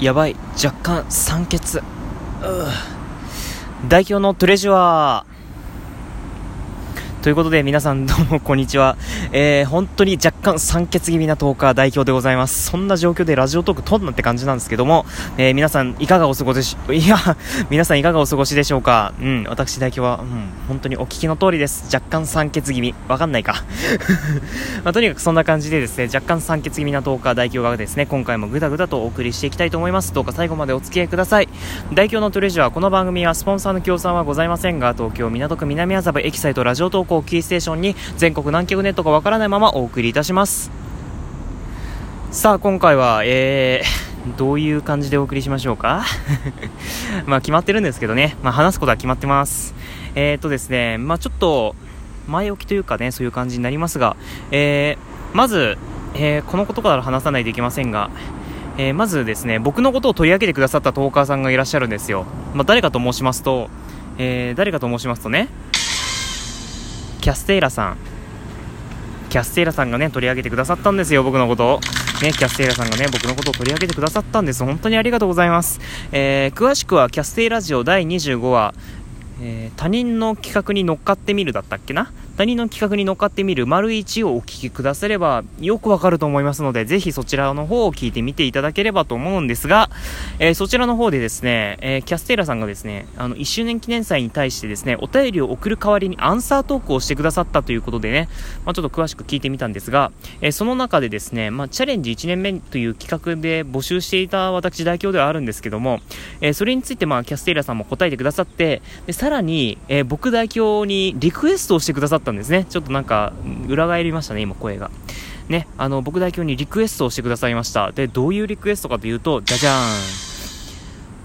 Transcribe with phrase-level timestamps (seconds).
[0.00, 0.36] やばい。
[0.56, 1.82] 若干酸欠。
[3.86, 5.29] 代表のトレジュアー。
[7.22, 8.96] ということで皆さんどうもこんにちは、
[9.32, 12.70] えー、本当に若干酸欠気味な10日代表でございます。
[12.70, 15.04] そんな状況でラジオトーク撮んなって感じなんですけども、
[15.36, 17.18] えー、皆さんいかがお過ごし いや
[17.68, 19.12] 皆さんいかがお過ごしでしょうか？
[19.20, 21.94] うん私代表は、うん、本当にお聞きの通りです。
[21.94, 22.94] 若干酸欠気味。
[23.06, 23.64] わかんないか。
[24.82, 30.14] まあ、とにかくそんな感じでですね若干酸欠気味な10日代表がですね今回もぐだぐだとお送りしていきたいと思います。
[30.14, 31.50] どうか最後までお付き合いください。
[31.92, 40.70] 代表のトレジュアーこの番組はスポンサーの協賛はございませんが東京港区南麻布エキサイトラジオ投稿キーステーションに全国南極ネットがわからないままお送りいたします。
[42.30, 46.04] さあ今回はえー、 どういう感じでお送りしましょうか？
[47.26, 49.74] まあ決まってるんですけどね、まあ、話すことは決まってます。
[50.14, 51.74] えーとですねまあちょっと
[52.28, 54.14] 前置きというかねそういう感じになりますが、
[54.52, 55.78] えー、まず、
[56.14, 58.10] えー、このことから話さないといけませんが
[58.78, 63.68] えー、まずですね僕のことを取り上げてくださったトーカーさんがいらっしゃるんですよ、まあ、誰かと申しますと、
[64.16, 65.48] えー、誰かと申しますとね
[67.20, 67.96] キャステイラさん
[69.28, 71.80] キャステイラさんがね取り上げてくださったんですよ僕のことを
[72.22, 74.62] ね、キャステイラさんがね、僕のことを取り上げてくださったんです。
[74.62, 75.80] 本当にありがとうございます。
[76.12, 78.74] えー、詳しくは、キャステイラジオ第25話、
[79.40, 82.12] えー、他人の企画に乗っかってみるだったっけな？
[82.40, 89.90] 他人の企画に乗っかってみる丸1をお聞きくださればよくわかると思いますので、ぜひそちらの方を聞いてみていただければと思うんですが、
[90.38, 98.30] えー、そちらの方でですね、えー、キャステーラさんがですね、あの、1周年記念祭に対してですね、お便りを送る代わりにアンサートークをしてくださったということでね、
[98.64, 100.10] まあ、ちょっと詳しく聞いてみたんですが、
[100.40, 106.00] えー、その中でですね、まあ、チャレンジ1年目という企画で募集していた私代表ではあるんですけども、
[106.40, 112.64] えそれについてまあ、キャステーラさんも答えてくださって、でさらに、え僕代表にリクエストをしてくださったんですね。
[112.64, 113.32] ちょっとなんかか
[113.68, 114.90] 裏返りましたね、今声が。
[115.48, 117.90] ね、あの、僕代表にリクエストをしてくださいました。
[117.90, 119.70] で、どういうリクエストかというと、じゃじゃ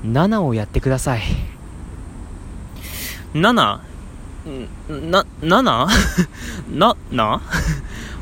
[0.03, 0.13] ーん。
[0.13, 1.21] 7をやってください。
[3.33, 3.43] 7?
[3.43, 3.81] な、
[5.41, 5.87] 7?
[6.73, 7.41] な、な？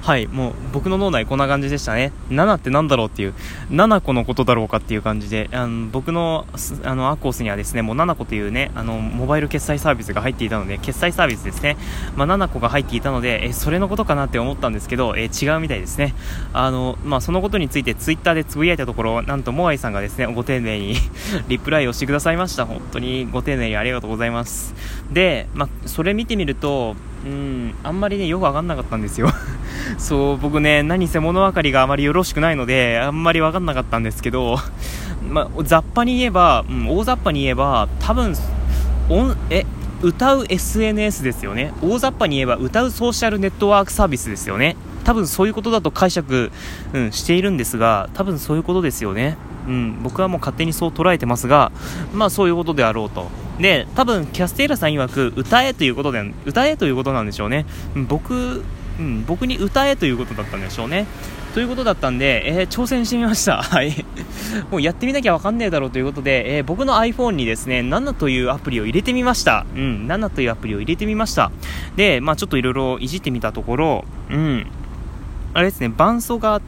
[0.04, 2.12] はい、もう僕の脳内こんな感じでしたね。
[2.28, 3.34] 7って何だろうっていう、
[3.70, 6.46] 7個のことだろうかっていう感じで、あの僕の
[6.84, 11.78] あのアコースにはですね、もう7個というね、あのモバイル決済サービスが入っていたので、決済サービスですね、
[12.18, 16.14] まあ、7個が入っていたので、えそれのことかなって思ったんですけど、え違うみたいですね。
[16.52, 20.98] あの、まあ、そのことについてツイッターでつぶやいたところ、なんとモアイさんがですね、ご丁寧に
[21.48, 22.66] リプライをしてくださいました。
[22.66, 24.76] 本当にご丁寧にありがとうございます。
[25.14, 29.30] で、まあ、それ見てみると、うん、あんまりね、よくわかんなかったんですよ
[29.98, 34.58] そう、僕ね、何せ物分かりがあまりよろしくないので、あんまり分かんなかったんですけど、
[35.30, 38.36] まあ、雑把に言えば、うん、大雑把に言えば、多分、ん
[39.50, 39.66] え、
[40.02, 41.74] 歌う SNS ですよね。
[41.82, 44.76] 大雑把に言えば、歌うソーシャルネットワークサービスですよね。
[45.04, 46.52] 多分そういうことだと解釈、
[46.94, 49.38] うん、しているんですが、多分そういうことですよね。
[49.68, 51.72] うん、僕はもう勝手にそう捉えてますが、
[52.14, 53.28] まあそういうことであろうと。
[53.60, 57.66] で、多分キャステーラさん曰く、歌えということで、歌えということなんでしょうね。
[57.96, 58.64] 僕
[59.00, 61.06] うん、僕に歌えということだったんでしょうね。
[61.54, 63.62] ということだったんで、えー、挑戦してみました。
[63.64, 64.06] はい。
[64.72, 69.66] もうやってみなきゃわかんねえだろうということで、えー、僕の iPhone にですね、7というアプリを入れてみました。
[69.76, 71.52] うん、7というアプリを入れてみました。
[71.96, 74.68] で、まあちょっといろいろいじってみたところ、うん、
[75.54, 76.62] あれですね、伴奏が、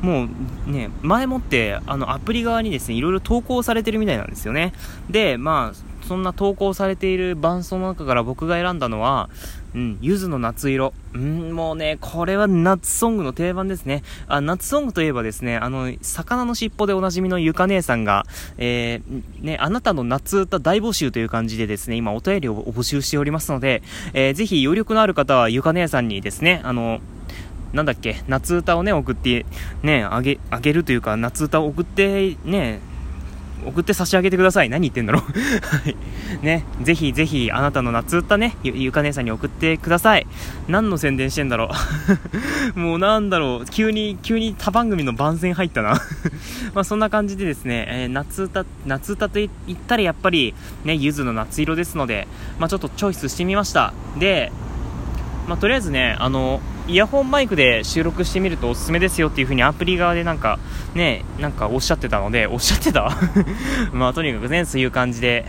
[0.00, 0.24] も
[0.66, 4.72] うね、前もって、あの、アプリ側にですね、いろいろ投稿されてるみたいなんですよね。
[5.10, 9.30] で、まあ、そんな投稿されている伴奏の中から僕が選んだのは、
[9.76, 10.92] うん、ゆずの夏色。
[11.14, 14.02] うん、もうね、これは夏ソングの定番ですね。
[14.26, 18.26] あ、夏ソングといえばですね、あの、魚の尻尾でおなじみのゆか姉さんが、
[18.58, 23.80] えー、ね、あなたの夏歌大募集という感じでですね、今お便りを募集しておりますので、
[24.12, 26.98] えー、ぜひ余力のある方はゆか姉さんにですね、あの、
[27.72, 29.46] なんだっけ、夏歌をね、送って、
[29.84, 32.80] ね、あげ、あげるというか、夏歌を送って、ね、
[33.66, 34.68] 送って差し上げてください。
[34.68, 35.22] 何言ってんだろう
[35.66, 35.96] はい。
[36.44, 40.26] ね、ぜひぜひ、あなたの夏歌ね、ゆ、ゆか姉さんに送ってください。
[40.68, 41.70] 何の宣伝してんだろ
[42.76, 46.00] う もうなんだろう、急に、急に他番組の番宣入ったな
[46.74, 49.50] まあそんな感じでですね、えー、夏歌、夏歌と言っ
[49.86, 50.54] たらやっぱり、
[50.84, 52.28] ね、ゆずの夏色ですので、
[52.58, 53.92] まあちょっとチョイスしてみました。
[54.18, 54.52] で、
[55.48, 56.60] まあとりあえずね、あの、
[56.90, 60.58] イヤホンマイクで収録してみるとおすすめですよっていう風にアプリ側でなんか
[60.94, 63.16] ね、なんかおっしゃってたので、おっしゃってた？
[63.94, 65.46] まあとにかくね、そういう感じで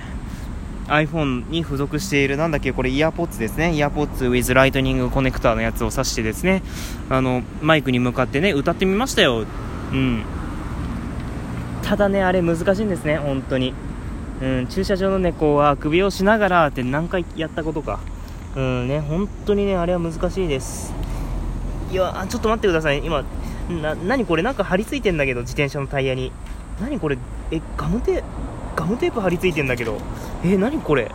[0.87, 3.73] iPhone に付属しているなんだっけこれイヤーポッツですね。
[3.73, 6.61] イヤーポッツ with ライトニングコネクターのやつを挿してですね、
[7.09, 9.45] あの、マイクに向かってね、歌ってみましたよ。
[9.93, 10.21] うん。
[11.81, 13.73] ただね、あれ難しいんですね、本当に。
[14.43, 17.99] うん、駐車場の猫は首をしながらって何回やったことか。
[18.55, 21.00] うんね、本当にね、あれは難しいです。
[21.91, 23.05] いやちょっと待ってください。
[23.05, 23.23] 今
[23.81, 26.31] な何これなんか張り付いてんだけど自転車のタイヤに。
[26.81, 27.17] 何これ？
[27.51, 28.23] えガムテ
[28.75, 29.97] ガムテープ貼り付いてんだけど。
[30.43, 31.11] えー、何これ？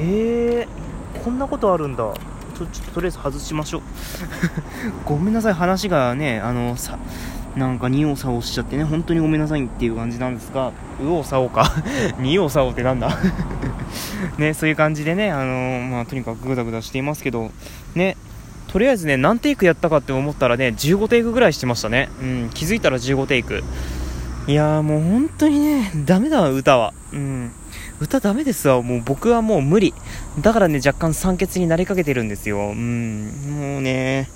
[0.00, 2.12] えー、こんなことあるんだ。
[2.58, 3.82] ちょちょっととりあえず外しましょう。
[5.06, 5.52] ごめんなさい。
[5.54, 6.98] 話がねあのさ
[7.56, 8.84] なんか二王差をしちゃってね。
[8.84, 10.72] 本当にごめんなさいっていう感じなんですが。
[11.00, 11.72] うおさおか。
[12.18, 13.16] 二王差をってなんだ？
[14.36, 17.50] ねそういう感じでねあの、まあとにかくグダグダしていますけど。
[17.94, 18.16] ね。
[18.72, 23.62] とりあえずね何テイクやったかって思ったらね15テイクぐらいしてましたねうん気づいたら15テイク
[24.48, 27.52] いやーもう本当にねダメだわ歌はうん
[28.02, 28.82] 歌ダメですわ。
[28.82, 29.94] もう僕はもう無理。
[30.40, 32.58] だからね、若干酸欠になりかけてるんですよ。
[32.58, 33.28] うん。
[33.60, 34.28] もうね、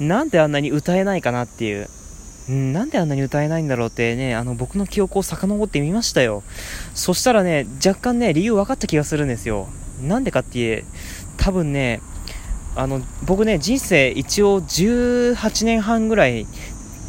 [0.00, 1.88] なんであんなに歌えないかなっていう。
[2.48, 6.42] うん、なんであんなに歌えないんだろうってね、あの、僕の記憶を遡ってみましたよ。
[6.94, 9.68] そしたらね、若干ね、理由分かった気がするんですよ。
[10.02, 10.84] なんでかって、
[11.36, 12.00] 多分ね、
[12.76, 16.46] あの、僕ね、人生一応18年半ぐらい、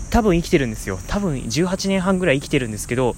[0.09, 0.97] 多分生きてるんですよ。
[1.07, 3.15] 多分18年半ぐらい生きてるんですけど、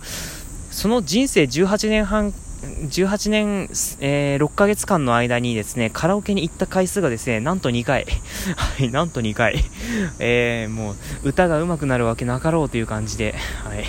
[0.72, 3.69] その人生18年半18年、
[4.01, 8.06] えー、6ヶ月間の間にですね、カラオケに行った回数がですね、なんと2回。
[8.56, 9.63] はい、なんと2回。
[10.19, 13.86] えー、もう、歌が上手くなるわけなかろうという感じで、はい。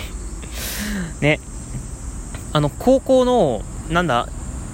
[1.19, 1.39] ね。
[2.53, 4.29] あの、高校の、なんだ、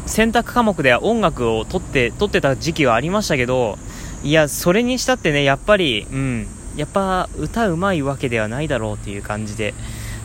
[0.08, 3.78] 選択科目では音楽を取って、取ってた時期はありましたけど、
[4.24, 9.74] いや、それにしたってね、やっぱり、うん、やっぱ歌うまいわけではないだろうっていう感じで、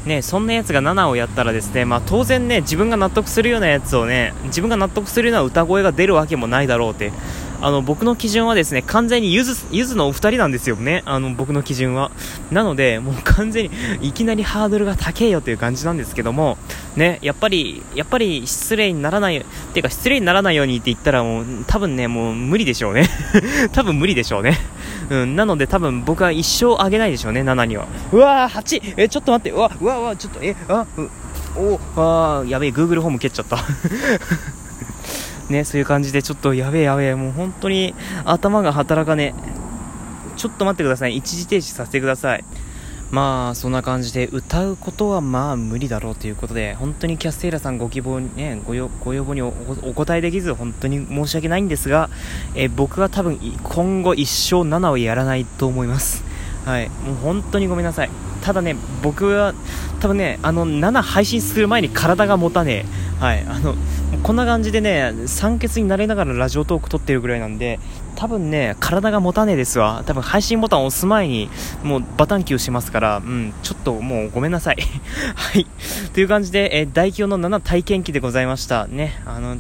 [0.07, 7.13] ね、そんなやつが7をやったらですね、まあ、当然ね、自分が納得するようなやつをね、自分が納得するような歌声が出るわけもないだろうって、
[7.61, 12.11] あの、僕の基準はですね、完全にゆず、ゆずのお二人なんですよね、あの、僕の基準は。
[12.51, 16.59] なので、もう完全に、いきなりハードルが高えよという感じなんですけども、
[16.97, 23.09] ね、やっぱり、やっぱり失礼にならない、っていうか失礼にならないようにって言ったらもう、多分ね、もう無理でしょうね。
[23.73, 24.59] 多分無理でしょうね。
[25.11, 27.87] うん、なので多分僕は一生あげないでしょうね、7には。
[28.13, 28.95] うわー、8!
[28.97, 31.11] え、ちょっと待って、うわ、うわ、うわ、ちょっと、え、あ、う、
[31.57, 33.59] お、あー、やべえ、Google ホーム蹴っちゃった。
[35.49, 39.63] ね、そういう感じで、ちょっとやべえやべえ、もう本当に頭が働かねえ。
[40.37, 41.17] ちょっと待ってください。
[41.17, 42.45] 一時停止させてください。
[43.13, 52.09] まあそんな感じで歌うことはまあ無理だろうということで本当にキャステイラさんご希望ねごご要望にお答えできず本当に申し訳ないんですが、
[52.55, 56.25] え僕は多分今後一生7をやらないと思います。
[56.65, 56.89] はい。
[56.89, 58.11] もう本当にごめんなさい。
[58.41, 59.53] ただね僕は
[60.01, 62.87] 多分ねあの7配信する前に体が持たね
[63.21, 63.23] え。
[63.23, 63.45] はい。
[63.47, 63.75] あの
[64.23, 67.81] こんな感じでね酸欠になれながらラジオトーク撮ってるぐらいなんで
[68.15, 71.49] 多分ね体が持たねえですわ多分配信ボタンを押す前に
[71.83, 74.77] もうバタンキューしますからうんちょっともうごめんなさい
[75.35, 75.67] はい
[76.13, 79.57] という感じで、えー、大表の7体験記でございましたねあの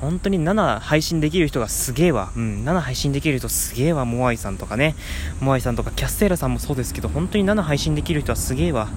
[0.00, 2.32] 本当に7配信できる人がすげえわ。
[2.34, 4.06] うん、7配信できる人すげえわ。
[4.06, 4.94] モアイさんとかね。
[5.40, 8.88] モアイさんとかキャステーラさんもそうですけど、本当に7配信できる人はすげえわ。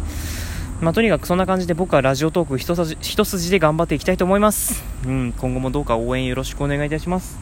[0.84, 4.84] まあ、とにかくそんな感じで僕はラジオトーク一筋一筋で頑張っていきたいと思います。
[5.08, 7.38] うん、今後もどうか応援よろしくお願いいたします。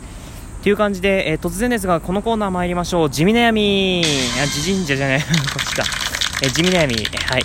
[0.62, 3.10] という感じで、えー、突然ですが、このコーナー参りましょう。
[3.10, 4.04] 地味悩み。
[4.44, 5.20] あ、地神社じゃない。
[5.26, 5.26] こ
[5.60, 5.84] っちだ。
[6.44, 6.96] えー、地味悩み。
[6.96, 7.44] はい。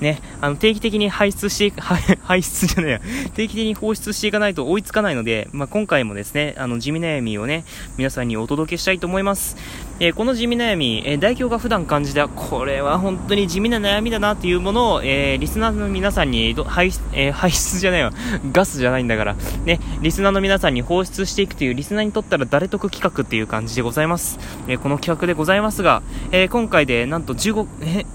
[0.00, 1.80] ね、あの定期的に排出して、
[2.22, 3.00] 排出じゃないや、
[3.34, 7.64] 定期的に放出していかないと追いつかないので、まあ、今回もですね、あの地味悩みをね、
[7.96, 9.56] 皆さんにお届けしたいと思います。
[10.00, 18.12] えー、この地味悩み、えー、代表が普段感じた、これは本当に地味な悩みだなっていうものを、えー、リスナーの皆さんに排出、え排出じゃないわ、
[18.52, 24.38] ガスじゃないんだから、ね、リスナーの皆さんに放出していくというリスナーにとったら誰得企画っていう感じでございます。
[24.68, 28.06] えこの企画でございますが、え今回でなんと15、え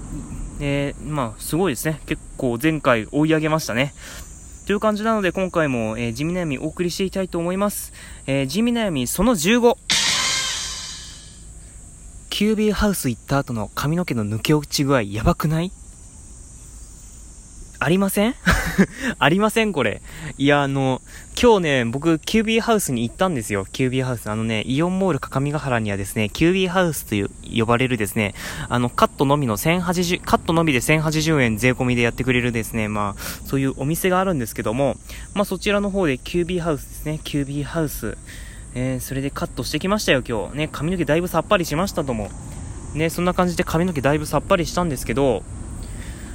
[0.60, 2.00] えー、まあ、すごいですね。
[2.06, 3.92] 結構前回追い上げましたね。
[4.66, 7.92] という感じなので今回も、えー、地味悩みお送りしていきたいと思います。
[8.26, 9.76] えー、地味悩みその15。
[12.30, 15.70] キュービーハウス行った後の髪の毛の抜け落ち具合やばくない？
[17.78, 18.34] ありません？
[19.18, 20.02] ありませんこれ。
[20.38, 21.02] いや、あの、
[21.40, 23.66] 今日ね、僕、キュービーハウスに行ったんですよ。
[23.70, 24.30] キュービーハウス。
[24.30, 28.34] あのね、イオンモール各務原にはですね、キュービーハウスという呼ばれるですね、
[28.68, 34.96] あの、カットのみの1080、カットのみで1080円税込みでやってくれるですね、まあ、そういうお店があるんですけども、
[35.34, 38.16] まあそちらの方でキュービーハウスですね、キュービーハウス。
[38.74, 40.56] えー、それでカットしてきましたよ、今日。
[40.56, 42.30] ね、髪の毛だいぶさっぱりしましたとも。
[42.94, 45.42] ね、そんな感じで髪の毛だいぶさっぱりしたんですけど、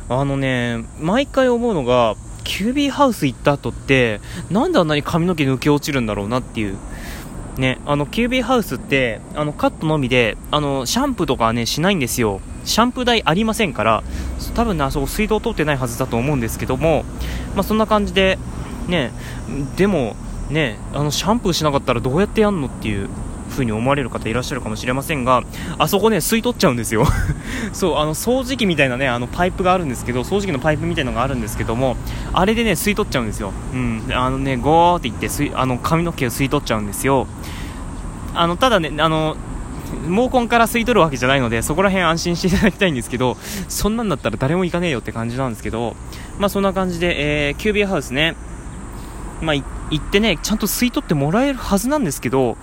[0.09, 6.77] あのね、毎回思うのが、キュービーハウス行った後って、なんであんなに髪の毛抜け落ちるんだろうなっていう。
[7.57, 12.39] ね、あの、キュービーハウスって、あの、カットのみで、あの、シャンプーとかはね、しないんですよ。
[12.63, 14.03] シャンプー台ありませんから、
[14.55, 17.03] 多分ね、あそこ水道通ってないはずだと思うんですけども、
[17.55, 18.37] まあ、そんな感じで、
[18.87, 19.11] ね、
[19.75, 20.15] でも、
[20.49, 23.09] ね、あの、シャンプーしなかったらどうやってやんのっていう、
[23.51, 25.43] 風に思われる方いらっしゃるかもしれませんが、
[25.77, 27.05] あそこね、吸い取っちゃうんですよ。
[27.73, 31.97] そう、あの、掃除機みたいなね、あの、パイプがあるんですけど、掃除機のパイプみたいのがあるんですけども、
[32.33, 33.53] あれでね、吸い取っちゃうんですよ。
[33.73, 34.03] うん。
[34.11, 37.27] あのね、ゴーって言って、あの、髪の毛を吸い取っちゃうんですよ。
[38.33, 39.35] あの、ただね、あの、
[40.05, 45.95] 毛根から吸い取るわけじゃないので、そこら辺安心していただきたいんですけど、そんなんだったら誰も行かねえよって感じなんですけど、
[46.39, 48.35] まあそんな感じで、えー、キュービーハウスね、
[49.41, 49.63] まあ行
[49.95, 52.57] ってね、ちゃんと吸い取ってもらえるはずなんですけど、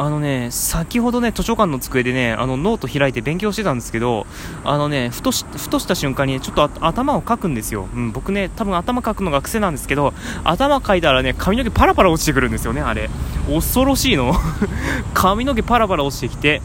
[0.00, 4.28] あのね、先ほどね、図書館の机でね、あのノート開いて勉強してたんですけど、
[4.62, 7.88] あのね、ふとし、ふとした瞬間にね、ちょっと頭をかくんですよ。
[7.92, 10.14] うん、僕ね、多分頭かくのが癖なんですけど、
[10.44, 13.10] 頭かいたらね、髪の毛パラパラ落ちてくるんですよね、あれ。
[13.52, 14.36] 恐ろしいの。
[15.14, 16.62] 髪の毛パラパラ落ちてきて、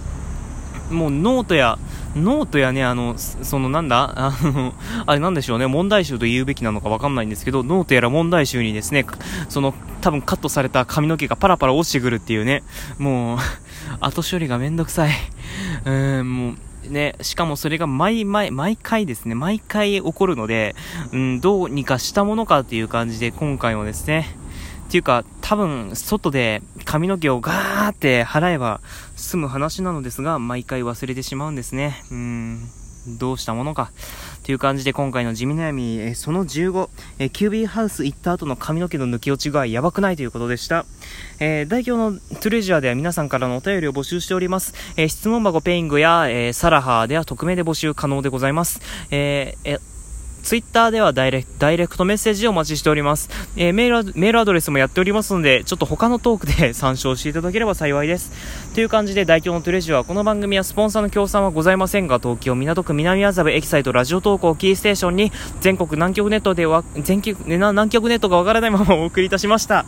[0.92, 1.80] もうノートや、
[2.16, 4.14] ノートやね、あの、そのなんだ？
[4.16, 4.74] あの、
[5.06, 9.06] あれなんでしょうね、問題集と言うべきなのかわかんないんですけど、ノートやら問題集にですね、
[9.50, 12.64] その、多分カットされた髪の毛がパラパラ落ちてくるっていうね、
[13.00, 13.38] もう、
[14.00, 15.12] 後処理がめんどくさい。
[15.86, 20.76] うーん、もう、ね、しかもそれが毎毎、毎回ですね、毎回起こるので、
[21.14, 24.36] うん、どうにかしたものかっていう感じで、今回もですね、
[24.94, 28.80] っていうか、多分、外で髪の毛をガーって払えば
[29.16, 32.04] 済む話なのですが、毎回忘れてしまうんですね。
[32.12, 32.70] うん。
[33.18, 33.92] どうしたものか。
[34.44, 40.86] という感じで今回の地味悩み、えその15、えキュービーハウス行った後の髪の毛の抜き落ち具合やばくないということでした。
[41.40, 44.76] えー、代表のトゥレジャーでは皆さんからのお便りを募集しております。
[44.96, 48.80] えー、質問箱ペイングや、えー、サラハーでは匿名で募集可能でございます。
[49.10, 49.80] えー、
[50.44, 51.42] ツイッターではダイレ
[51.88, 53.30] クトメッセージをお待ちしております。
[53.56, 58.32] えー、メール、アドレスもやっておりますので、ちょっと他のトークで 参照していただければ幸いです。
[58.76, 65.32] という感じで、代表のトレジュは、この番組はスポンサーの協賛はございませんが、東京港区南麻布エキサイトラジオ投稿キーステーションに、
[65.62, 69.86] 全国南極ネットでは、 全極、南極ネットがわからないままお送りいたしました。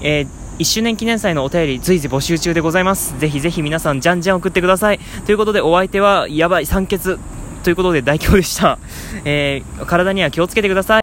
[0.00, 3.14] えー1周年記念祭のお便り随時募集中でございます。
[3.18, 5.00] ぜひぜひ皆さんじゃんじゃん送ってください。
[5.26, 7.18] ということでお相手はやばい酸欠
[7.66, 8.78] ということで代表でした。
[9.24, 10.94] えー、体には気をつけてください。